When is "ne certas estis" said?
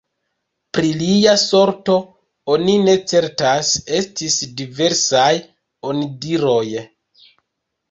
2.87-4.41